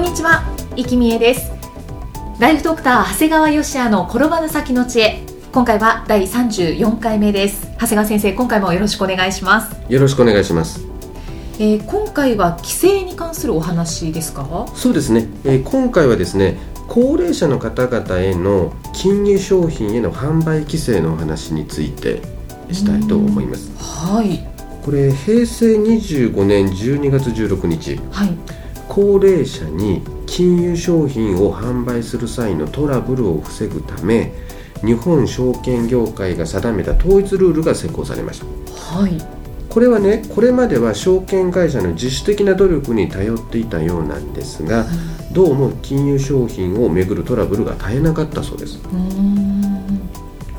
[0.00, 0.42] んにちは、
[0.76, 1.50] いきみえです。
[2.38, 5.20] ライフドクター長谷川芳也の転ばぬ先の知恵。
[5.52, 7.66] 今回は第34回目です。
[7.72, 9.76] 長谷川先生今回もよろしくお願いします。
[9.92, 10.86] よろしくお願いします。
[11.58, 14.66] えー今回は規制に関するお話ですか？
[14.74, 16.56] そうですね、えー今回はですね、
[16.88, 22.22] 高齢者の方々への金融商品への販売規制のお話について
[22.72, 23.70] したいと思います。
[23.78, 24.46] はい。
[24.82, 28.30] これ平成25年12月16日、はい
[28.90, 34.32] 高齢者に金融商品を販売する際のトラブルを防ぐため、
[34.84, 38.46] 日本証券業界が定めた統一ルールが施行されました。
[38.98, 39.12] はい。
[39.68, 44.84] これはねこれまでは証券会社の自主的な努力に頼っていたようなんですが
[45.30, 48.80] どうも金融商品をめぐるトラブルが絶えなかったそうです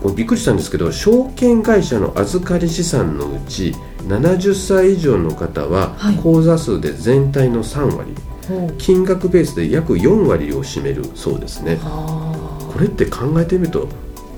[0.10, 3.76] びっくりしたんですけど証券会社の預かり資産のうち
[4.08, 6.16] 70歳以上の方ははい。
[6.16, 8.16] 口座数で全体の3割、
[8.48, 8.74] ほう。
[8.78, 11.80] 金額ベースで約4割を占めるそうですね。
[11.84, 12.68] あ。
[12.74, 13.88] これって考えてみると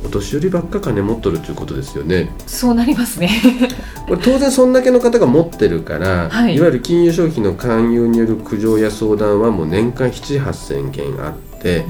[0.06, 2.30] お年寄りばっか金持っとるということですよね。
[2.38, 3.30] ーそうなりますね。
[4.08, 6.56] これ当然そんだけの方が持ってるから、はい。
[6.56, 11.86] い、わゆる金融商品の勧誘による苦情や相談はもう年間7、8000件あって、で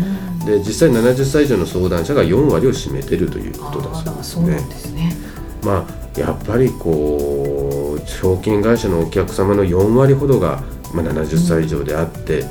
[0.59, 5.15] 実際70歳以上の相談者が4割を占めてるということだそうですね。
[5.63, 10.61] まあやっぱりこう証券会社のお客様の4割ほどが、
[10.93, 12.45] まあ、70歳以上であって、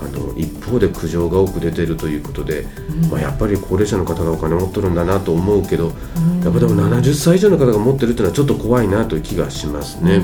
[0.00, 2.66] あの一方で苦情が多く出てるということで、
[3.10, 5.86] まあ、やっぱり高齢者の方がお金持ってるんだなと思うけど、
[6.44, 10.22] やっぱでも70歳以上の方が持ってるっていうのはちょっと怖いなという気がしますね。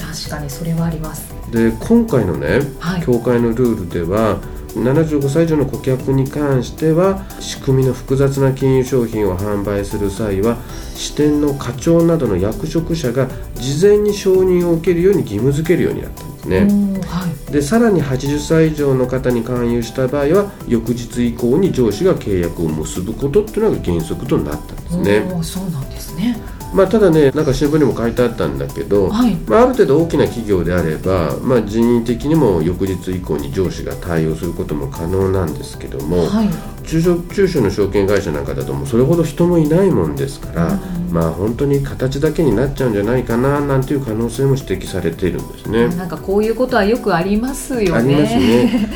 [0.00, 1.34] 確かにそれはあります。
[1.50, 3.02] で今回のね、はい。
[3.02, 4.38] 協会のルールでは
[4.74, 10.56] 75歳以上の顧客に関しては仕組みの複雑な金融商品を販売する際は
[10.94, 16.60] 支店の課長などの役職者が事前に承認を受けるように義務付けるようになったんですね。
[17.06, 25.42] はいでさらに80歳以上の方に勧誘した場合は翌日以降に上司が契約を結ぶことっていうのが原則となったんですね。
[25.44, 26.36] そうなんですね
[26.74, 29.34] まあ、ただねなんか新聞にも書いてあったんだけど、はい。
[29.46, 36.48] まあ、ある程度大きな企業であれば、まあ、人為的にも翌日以降に上司が対応することも可能なんですけども、はい。
[36.84, 40.78] 中小中小の証券会社なんかだともうそれほど人もいないもんですから、
[41.10, 45.88] まあ本当に形だけになっちゃうんじゃないかななんていう可能性も指摘されているんですね。
[45.88, 48.14] なんかこういうことはよくありますよね。
[48.16, 48.90] ありますね。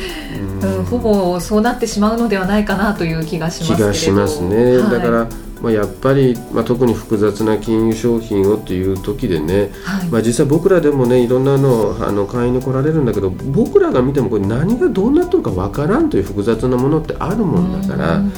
[0.77, 3.85] うん、ほぼそうなってしまうのではないかなという気がしますけれど。
[3.85, 4.91] 気がしますね、はい。
[4.91, 5.27] だから、
[5.61, 10.09] まあ、やっぱり、まあ、特に複雑な金融商品をという時でね、はい。
[10.09, 18.31] まあ、実際僕らでもねいろんなのあの会員に来られるんだけど僕らが見てもこれ何がどうなってるかわからんという複雑なものってあるもんだから、うん。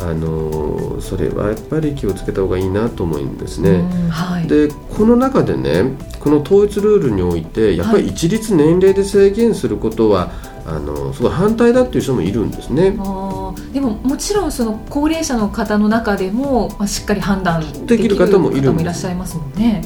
[0.00, 3.70] あのそれはやっぱり気をつけた方がいいなと思うんですね。
[3.70, 4.08] うん。
[4.08, 4.48] はい。
[4.48, 10.30] でこの中でねこの統一ルールにおいてやっぱり一律年齢で制限することは、
[10.66, 12.96] あのすごい反対だっていう人もいるんですね。
[13.72, 19.82] でももちろんその高齢者の方の中でも、まあ、しっかり判断できる方もいるらっしゃいますもんね。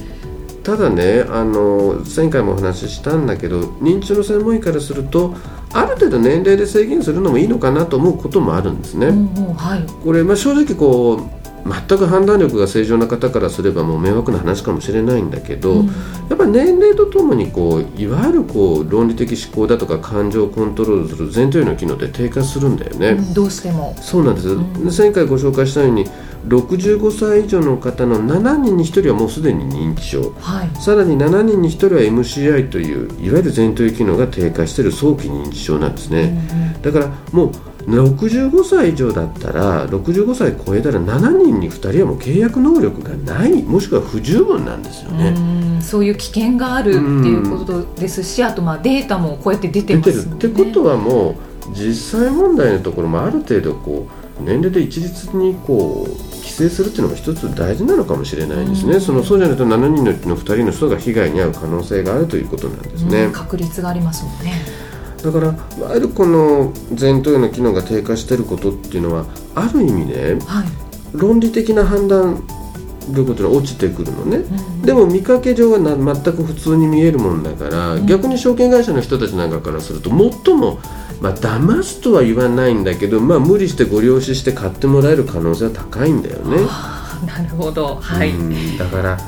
[0.65, 5.37] ただねあの前回もお話ししたんだけど認知症の専門医からすると
[5.73, 9.07] ある程度年齢で制限するのもいいのかなと思うこともあるんですね。
[9.07, 15.87] うんうんはいこれ、まあ、正直こう全く判断力が正常な方からすればもう迷惑な話かもしれないんだけど、うん。
[15.87, 15.93] や
[16.35, 23.09] っぱり年齢とともにこういわゆるこう論理的思考だとか感情をコントロールする前頭葉の機能って低下するんだよね。
[23.11, 23.35] うん。
[23.35, 23.97] どうしても。
[24.01, 26.07] そうなんです、前回ご紹介したように
[26.47, 30.33] 65歳以上の方の7人に1人はもうすでに認知症。
[30.39, 30.71] はい。
[30.81, 37.51] さらに7人に1人は MCI といういわゆる前頭葉機能が低下している早期認知症なんですね、だからもう
[37.87, 43.63] 65歳以上だったら65歳超えたら7人に2人はもう契約能力がない。
[43.63, 50.35] もしくは不十分なんですよね、うんそういう危険があるっていうことですし、あとまあデータもこうやって出てますね。
[50.35, 51.37] ってことはもう
[51.75, 54.09] 実際問題のところもある程度こ
[54.41, 59.01] う年齢で一律にこう規制するっていうのが一つ大事なのかもしれないですね、うん。
[59.01, 64.86] そのそうじゃないと7人のうちの2人の人が被害に遭う可能性があるということなんですね、うん確率がありますもんね。
[65.27, 69.27] だからいわゆるこの前頭葉の機能が低下していることっていうのは
[69.57, 70.69] ある意味ねはい。
[71.13, 72.47] 論理的な判断
[73.11, 78.07] どういうことは落ちてくるのね、うんでも見かけ上はな全く普通に見えるもんだから、うん。
[78.07, 80.79] 逆に証券会社の人たちなんかからすると最も
[81.21, 86.59] まあ騙すとは言わないんだけど、まあ、無理してご了承して買ってもらえる可能性は高いんだよね。
[87.27, 87.97] なるほど。
[87.97, 88.79] はい、うん。
[88.79, 89.19] だから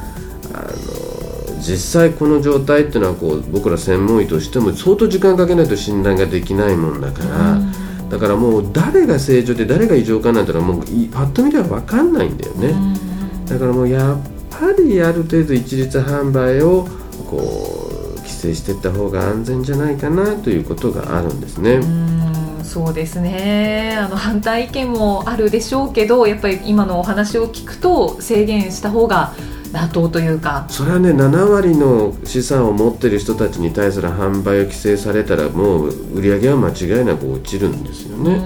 [1.59, 8.09] 実際この状態っていうのはこう僕ら専門医としても相当時間かけないと診断ができないもんだから、うん。
[8.09, 13.47] だからもう誰が正常で誰が異常かなんてのはもういパッと見では分かんないんだよね、うん。
[13.47, 14.19] だからもうやっ
[14.51, 16.89] ぱりある程度一律販売を
[17.29, 21.75] こう規制していった方が安全じゃないかなということがあるんですね。
[21.75, 22.19] うん
[22.65, 23.97] そうですね。
[23.99, 29.33] あの反対意見もあるでしょうけどやっぱり今のお話を聞くと制限した方が
[29.73, 30.67] 妥当というか。
[30.69, 38.41] それはね7割の資産を持ってる人たちに対する販売を規制されたらもう売り上げは間違いなく落ちるんですよね。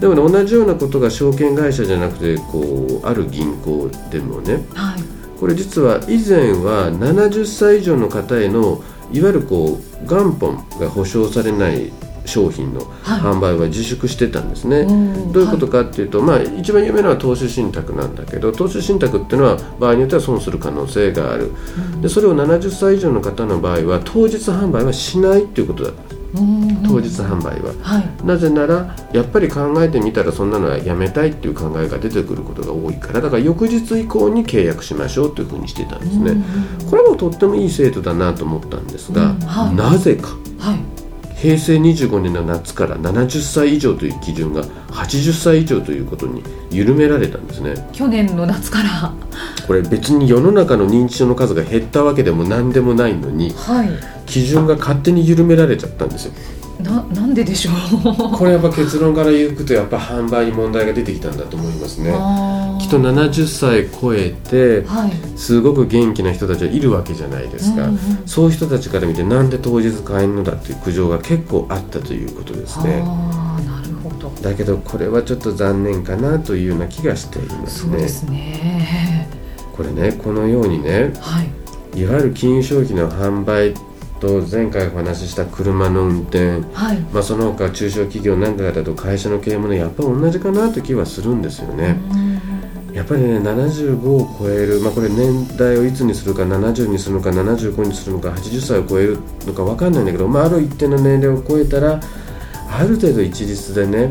[0.00, 5.02] でもね同じようなことが証券会社じゃなくてこうある銀行でもねはい。
[5.38, 8.82] これ実は以前は70歳以上の方への
[9.12, 11.92] いわゆるこう元本が保証されない
[12.24, 13.20] 商品のはい。
[13.20, 14.84] 販売は自粛してたんですね。
[14.84, 15.32] ん。
[15.32, 21.52] どういうことかっていうと、まあ、一番有名なのは投資信託なんだけど投資信託っていうのは場合によっては損する可能性がある。
[22.00, 25.90] でそれを70歳以上の方の場合は当日販売はしないっていうことだ。
[25.90, 26.82] ったうん。
[26.84, 27.72] 当日販売は。
[27.82, 28.26] はい。
[28.26, 36.36] なぜならやっぱり考えてみたらそんなのはやめたいっていう考えが出てくることが多いからだから翌日以降に契約しましょうというふうにしてたんですね。
[36.88, 39.40] これもとってもいい制度だなと思ったんですが、うん。
[39.40, 39.74] はい。
[39.74, 40.28] なぜか。
[40.58, 40.99] はい
[41.40, 47.88] 平成25年の夏から70歳以上という基準が80歳以上ということに緩められたんですね。
[47.92, 49.12] 去年の夏から。
[49.66, 53.88] これ別に世の中の認知症の数が減ったわけでも何でもないのにはい。
[54.26, 56.32] 基準が勝手に緩められちゃったんですよ
[56.82, 57.70] ななんででしょ
[58.28, 58.30] う？
[58.36, 62.10] これやっぱ結論から言うとやっぱ販売に問題が出てきたんだと思いますね。
[62.80, 65.12] きっと70歳超えてはい。
[65.36, 73.02] すごく元気な人たちはいるわけじゃないですか、うんうんそういう人たちから見てなんで当日買えんのだっていう苦情が結構あったということですね。
[73.04, 74.30] ああなるほど。
[74.42, 77.90] だけどこれはちょっと残念かなというような気がしていますね。
[77.92, 79.28] そうですね。
[79.76, 82.00] これねこのようにねはい。
[82.00, 83.74] いわゆる金融商品の販売
[84.20, 86.60] と前回お話しした車の運転。
[86.74, 86.98] はい。
[87.12, 91.96] まあ、その他中小企業なんかだと会社の経営もねやっぱり同じかなという気はするんですよね。
[92.92, 102.00] やっぱりね75を超える、まあ、これ年代をいつにするか70にするのか75にするのか80歳を超えるのか分かんないんだけど、まあ、ある一定の年齢を超えたら
[102.68, 104.08] ある程度一律でね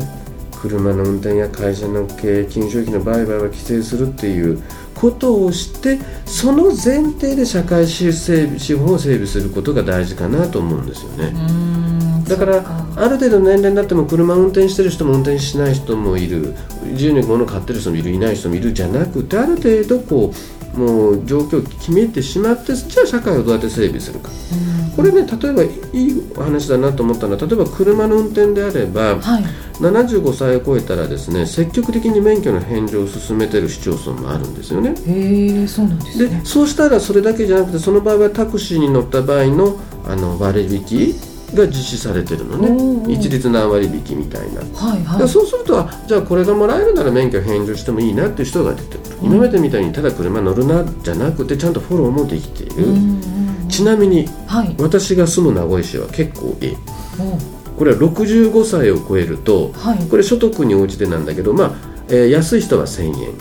[0.60, 4.62] 車の運転や会社の経営金融商品の売買は規制するっていう
[5.00, 8.10] ことをしてその前提で社会資
[8.74, 11.32] 本を整備することが大事かなと思うんですよね。
[11.34, 11.80] うん
[12.30, 12.62] だから
[12.94, 16.54] ある程度の年齢になっても車運転してる人も運転しない人もいる
[16.92, 24.30] 自由に物を買ってる人もいるいない人もいるじゃなくてある程度こうもう状況を決めてしまってじゃあ社会をどうやって整備するか。
[24.96, 29.44] これね例えばいいお話だなと思ったのは例えば車の運転であればはい。
[29.80, 34.94] 75歳を超えたらですね積極的に免許の返上を進めてる市町村もあるんですよね。
[35.06, 36.40] へえそうなんですね。
[36.40, 41.14] でそうしたらそれだけじゃなくてその場合はタクシーに乗った場合のあの割引
[41.54, 43.14] が実施されてるのね。
[43.14, 44.60] 一律何割引みたいな。
[44.60, 45.18] はいはい。
[45.20, 49.26] でそうするとあじゃあこれがもらえるなら免許返上してもいいなっていう人が出てくる、うん。
[49.26, 53.20] 今までみたいにただ車乗るなじゃなくてちゃんとフォローもできている、うんうん
[53.68, 54.74] ちなみにはい。
[54.80, 56.76] 私が住む名古屋市は結構いい
[57.20, 59.98] おこれは65歳を超えるとはい。
[60.08, 61.72] これ所得に応じてなんだけど、まあ
[62.08, 63.32] えー安い人は1000円。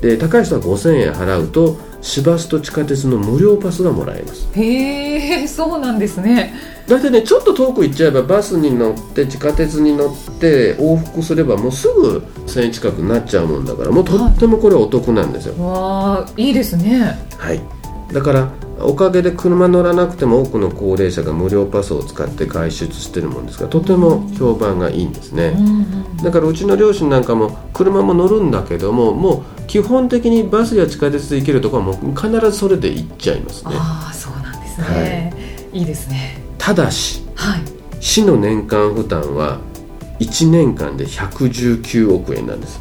[0.00, 4.48] で高い人は5000円払うと市バスと地下鉄の無料パスがもらえます。
[4.52, 6.52] へえそうなんですね
[6.86, 15.64] だってねちょっと遠く行っちゃえばバスに乗って地下鉄に乗って往復すればもうすぐ1000円近くなっちゃうもんだからもうとってもこれお得なんですよ。
[15.64, 17.18] わあいいですね。
[17.38, 17.60] はい
[18.12, 33.72] だからおかげで車乗らなくても多くの高齢者が無料パスを使って外出してるもんですからとても評判がいいんですね、うんうんだからうちの両親なんかも車も乗るんだけどももう基本的にバスや地下鉄で行けるところはもう必ずそれで行っちゃいますね。
[33.74, 35.34] ああそうなんですね、
[35.72, 37.60] い、いですねただしはい。
[37.98, 39.58] 市の年間負担は
[40.20, 42.80] 1年間で119億円なんです。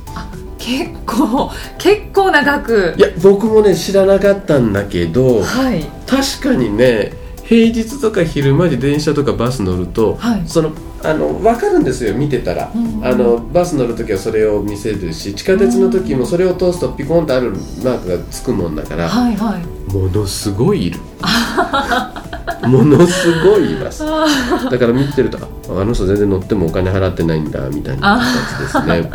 [0.59, 5.83] 結構結構な額いや僕もね知らなかったんだけどはい。
[6.05, 10.43] 確かにね平日とか昼間に電車とかバス乗ると、はい。
[10.47, 10.71] その
[11.03, 17.49] あの分かるんですよ見てたら、うんうんあのバス乗る時はそれを見せるし地下鉄の時もそれを通すとピコンとある
[17.83, 19.91] マークがつくもんだから、はいはい。
[19.91, 20.99] ものすごいいる
[22.67, 24.05] ものすごいいます。
[24.05, 28.21] だから見てるとああの人全然乗ってもお金払ってないんだみたいな感
[28.57, 29.11] じですね。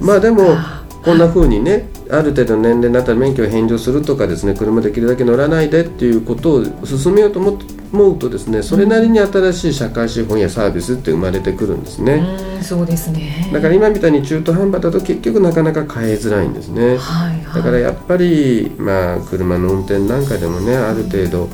[0.00, 0.56] まあでも
[1.04, 12.22] こんな風にねある程度の年齢になったら免許を返上するとかですね車できるだけ乗らないでっていうことを進めようと思うとですねそれなりに新しい社会資本やサービスって生まれてくるんですね。
[12.62, 13.50] そうですね。
[13.52, 16.96] だから今みたいに中途半端だと結局なかなか変えづらいんですね。
[16.96, 21.48] はいはい、だからやっぱり、まあ、車の運転なんかでもねある程度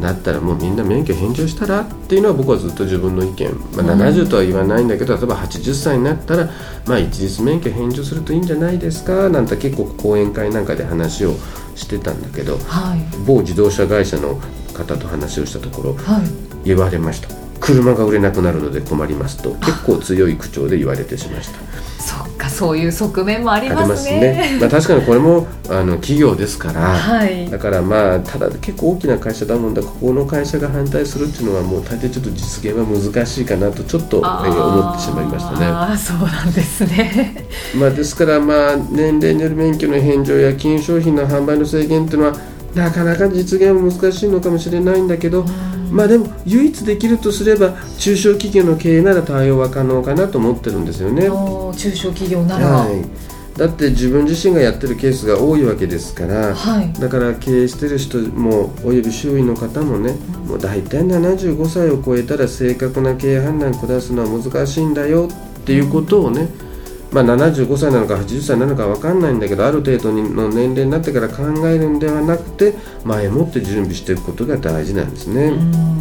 [0.00, 6.48] こうなったらもうみんな免許返上したらっていうのは僕はずっと自分の意見、まあ、70とは言わないんだけど、例えば80歳になったら、
[6.86, 11.34] まあ、一律免許返上するといいんじゃないですかなんて結構講演会なんかで話を
[11.74, 14.40] してたんだけど、はい、某自動車会社の
[14.72, 16.22] 方と話をしたところ、は
[16.64, 17.28] い、言われました。
[17.60, 21.58] 車が売れなくなるので困りますと結構強い口調で言われてしました。
[22.00, 24.58] そっかそういう側面もありますね。
[24.60, 35.66] まあ、確かにこれもあの企業ですから、はい、だからまあただ結構大きな会社だもんだここの会社が反対するっていうのはもう大抵ちょっと実現は難しいかなとちょっと、えー、思ってしまいましたね。
[35.66, 37.46] あそうなんですね。
[37.78, 42.36] まあですからまあ年齢による免許の返上や金融商品の販売の制限っていうのは
[42.74, 45.42] なかなか実現は難しいのかもしれないんだけど。
[45.42, 51.28] うんまあでも唯一できるとすれば中小企業の経営なら対応は可能かなと思ってるんですよね。
[51.76, 60.12] 中小企業なら、はい、だって自分自身がやってるケースが多いわけですから、はい、だから経営してる人もおよび周囲の方もね、
[60.44, 66.69] うん、もう大体75歳を超えたら正確な経営判断を下すのは難しいんだよっていうことをね、うん
[67.12, 72.74] まあ、75歳なのか80歳なのか分かんないんだけどある程度の年齢になってから考えるんではなくて
[73.04, 75.50] 前もって準備していくことが大事なんですね。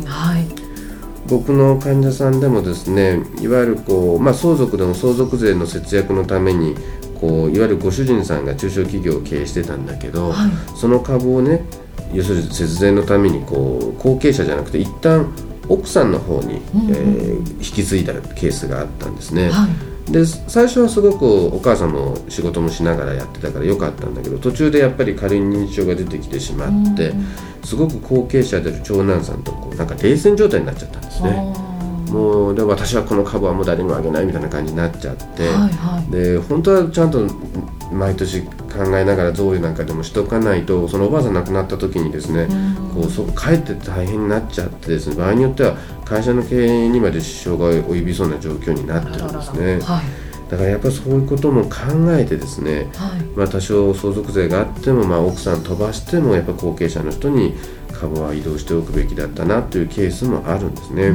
[0.06, 0.46] はい、
[1.28, 6.76] 僕の患者さんでもですねいわゆるこう、まあ、相続でも相続税の節約のために
[7.20, 11.66] こういわゆるご主人さんが中小企業を経営してたんだけど、はい、その株をね
[12.14, 15.34] 要するに節税のためにこう後継者じゃなくて一旦
[15.68, 19.50] 奥さんの方に、うんうん、えー、引き継いだケースがあったんですね。
[19.50, 21.26] はいで最初はすごく
[21.56, 27.14] お母さんも仕事もしながらやってたからよかったんだけど途中でやっぱり軽い認知症が出てきてしまって
[27.64, 31.70] すごく後継者である長男さんとこうなんか冷戦状態になっちゃったんですね。
[32.10, 37.28] もうで私はこの株はもう誰にもあげないみたいな感じになっちゃって、はいはい、で本当はちゃんと
[37.92, 38.52] 毎年考
[38.98, 42.48] えながら贈与なんかでもしておかないとそのおばあさん亡くなった時にですね、
[42.94, 49.80] こうそこ帰って大変になっちゃってですね場合によっては会社の経営にまで支障が及びそうな状況になってるんですね。
[49.82, 50.30] はい。
[50.50, 51.78] だからやっぱりそういうことも考
[52.18, 57.54] えてですね、はい、まあ、多少相続税があっても、まあ、奥さん飛ばしてもやっぱ後継者の人に
[57.94, 61.12] 株は移動しておくべきだったなというケースもあるんですね。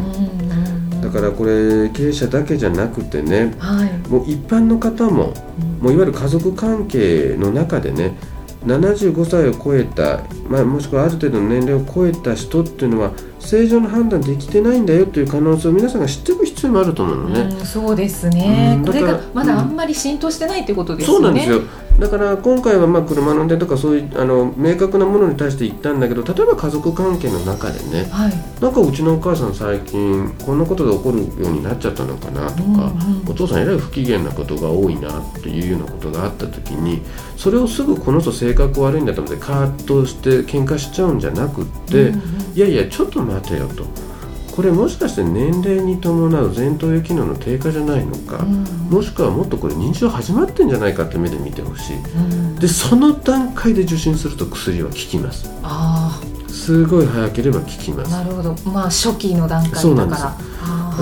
[1.05, 5.35] だからこれ経営者だけじゃなくてね、はい、もう一般の方も、
[5.81, 8.17] もういわゆる家族関係の中でね
[8.65, 17.57] 75歳を超えた、まあ、もしくはある程度の年齢を超えた人っていうのは正常な判断できてないんだよという可能性を皆さんが知っておく必要もあると思うのね。
[17.61, 21.23] うそうですね、これがまだあんまり浸透してないということですよね。
[21.23, 37.01] そうなんですよだから今回はまあ車の運転とかそういうあの明確なものに対して言ったんだけど例えば家族関係の中でね、はい、なんかうちのお母さん最近こんなことで起こるようになっちゃったのかなとか、うんうん、お父さんえらい不機嫌なことが多いなっていうようなことがあった時に
[37.37, 44.14] それをすぐこの人性格悪いんだと思ってカーッとして喧嘩しちゃうんじゃなくって、うんうん、いやいやちょっと待てよと。
[44.55, 55.51] これもしかして年齢に伴う前頭葉機能の低下じゃないのか、うん、もしくはもっとこれ認知症始まってんじゃないかって目で見てほしい、うん、でその段階で受診すると薬は効きます。
[55.65, 58.13] あすごい早ければ効きます。
[58.13, 58.55] なるほど。
[58.65, 60.23] まあ初期の段階そうなんです。
[60.23, 60.31] だ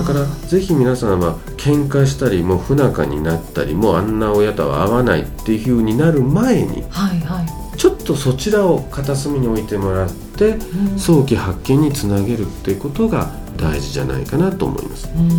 [0.03, 7.62] からぜひ皆さんは喧嘩したりもう不仲になったりもうあんな親とは会わないっていうふうになる前に、はいはい、
[8.03, 15.09] とそちらを片隅に置いてもらって、うん、早期発見につなげるっていうことが大事じゃないかなと思います。
[15.15, 15.33] うんう